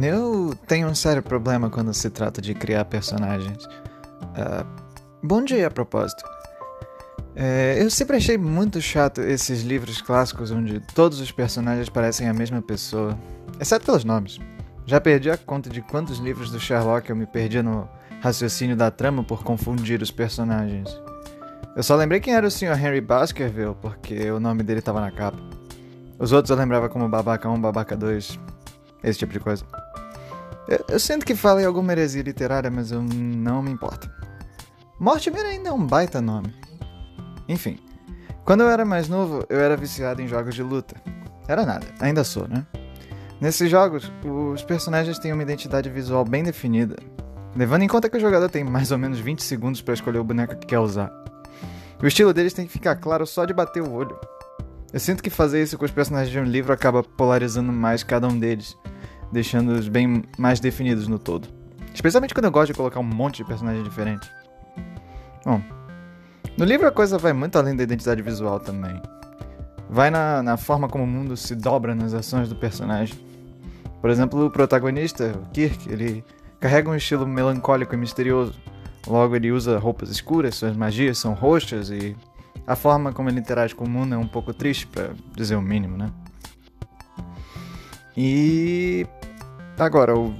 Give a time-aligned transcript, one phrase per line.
[0.00, 3.64] Eu tenho um sério problema quando se trata de criar personagens.
[3.64, 4.66] Uh,
[5.22, 6.24] bom dia, a propósito.
[7.36, 12.34] É, eu sempre achei muito chato esses livros clássicos onde todos os personagens parecem a
[12.34, 13.18] mesma pessoa,
[13.60, 14.38] exceto pelos nomes.
[14.86, 17.88] Já perdi a conta de quantos livros do Sherlock eu me perdi no
[18.20, 20.88] raciocínio da trama por confundir os personagens.
[21.76, 22.78] Eu só lembrei quem era o Sr.
[22.78, 25.38] Henry Baskerville porque o nome dele estava na capa.
[26.18, 28.38] Os outros eu lembrava como Babaca 1, Babaca 2,
[29.02, 29.64] esse tipo de coisa.
[30.68, 34.10] Eu, eu sinto que falei alguma heresia literária, mas eu não me importo.
[34.98, 36.54] Mortimer ainda é um baita nome.
[37.48, 37.78] Enfim,
[38.44, 40.96] quando eu era mais novo, eu era viciado em jogos de luta.
[41.46, 42.66] Era nada, ainda sou, né?
[43.40, 46.96] Nesses jogos, os personagens têm uma identidade visual bem definida,
[47.54, 50.24] levando em conta que o jogador tem mais ou menos 20 segundos para escolher o
[50.24, 51.12] boneco que quer usar.
[52.02, 54.18] O estilo deles tem que ficar claro só de bater o olho.
[54.92, 58.28] Eu sinto que fazer isso com os personagens de um livro acaba polarizando mais cada
[58.28, 58.76] um deles,
[59.34, 61.48] deixando-os bem mais definidos no todo.
[61.92, 64.30] Especialmente quando eu gosto de colocar um monte de personagens diferentes.
[65.44, 65.60] Bom,
[66.56, 69.00] no livro a coisa vai muito além da identidade visual também.
[69.90, 73.18] Vai na, na forma como o mundo se dobra nas ações do personagem.
[74.00, 76.24] Por exemplo, o protagonista, o Kirk, ele
[76.58, 78.54] carrega um estilo melancólico e misterioso.
[79.06, 82.16] Logo, ele usa roupas escuras, suas magias são roxas e
[82.66, 85.62] a forma como ele interage com o mundo é um pouco triste, para dizer o
[85.62, 86.10] mínimo, né?
[88.16, 89.06] E
[89.78, 90.34] agora, o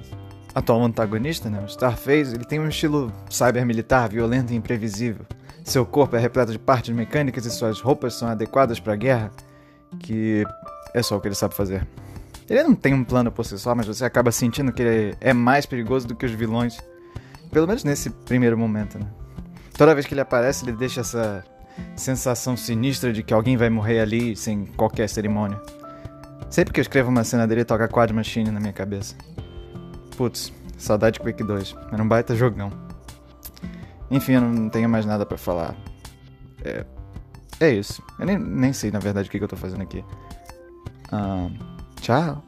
[0.54, 5.26] atual antagonista, né, o Starface, ele tem um estilo cyber-militar, violento e imprevisível.
[5.64, 9.32] Seu corpo é repleto de partes mecânicas e suas roupas são adequadas para a guerra,
[9.98, 10.44] que
[10.92, 11.86] é só o que ele sabe fazer.
[12.48, 15.32] Ele não tem um plano por si só, mas você acaba sentindo que ele é
[15.32, 16.78] mais perigoso do que os vilões.
[17.50, 19.06] Pelo menos nesse primeiro momento, né?
[19.76, 21.44] Toda vez que ele aparece, ele deixa essa
[21.96, 25.60] sensação sinistra de que alguém vai morrer ali sem qualquer cerimônia.
[26.54, 29.16] Sempre que eu escrevo uma cena dele, toca Quad Machine na minha cabeça.
[30.16, 31.74] Putz, saudade de Quake 2.
[31.90, 32.70] Era um baita jogão.
[34.08, 35.74] Enfim, eu não tenho mais nada para falar.
[36.64, 36.86] É,
[37.58, 38.00] é isso.
[38.20, 40.04] Eu nem, nem sei, na verdade, o que, que eu tô fazendo aqui.
[42.00, 42.44] tchau.